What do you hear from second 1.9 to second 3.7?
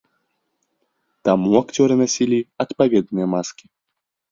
насілі адпаведныя маскі.